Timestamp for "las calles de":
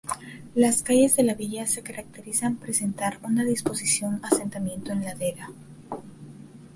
0.55-1.21